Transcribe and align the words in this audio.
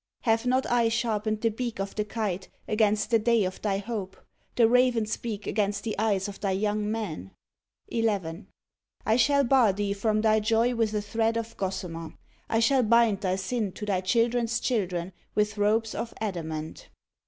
Have 0.21 0.47
not 0.47 0.65
I 0.65 0.89
sharpened 0.89 1.41
the 1.41 1.51
beak 1.51 1.79
of 1.79 1.93
the 1.93 2.03
kite 2.03 2.49
against 2.67 3.11
the 3.11 3.19
day 3.19 3.43
of 3.43 3.61
thy 3.61 3.77
hope; 3.77 4.17
the 4.55 4.67
raven's 4.67 5.15
beak 5.15 5.45
against 5.45 5.83
the 5.83 5.95
eyes 5.99 6.27
of 6.27 6.39
thy 6.39 6.53
young 6.53 6.91
men*? 6.91 7.29
1 7.91 8.05
1. 8.05 8.47
I 9.05 9.15
shall 9.15 9.43
bar 9.43 9.73
thee 9.73 9.93
from 9.93 10.21
thy 10.21 10.39
joy 10.39 10.73
with 10.73 10.95
a 10.95 11.03
thread 11.03 11.37
of 11.37 11.55
gossamer; 11.55 12.15
I 12.49 12.59
shall 12.59 12.81
bind 12.81 13.21
thy 13.21 13.35
sin 13.35 13.73
to 13.73 13.85
thy 13.85 14.01
children's 14.01 14.59
children 14.59 15.13
with 15.35 15.59
ropes 15.59 15.93
of 15.93 16.15
adamant. 16.19 16.89